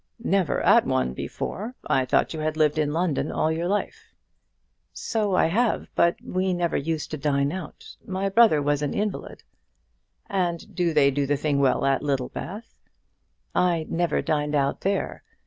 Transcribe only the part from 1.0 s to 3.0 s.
before! I thought you had lived in